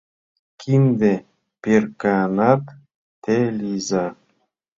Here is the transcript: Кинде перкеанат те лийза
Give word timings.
Кинде 0.59 1.13
перкеанат 1.61 2.63
те 3.23 3.37
лийза 3.57 4.05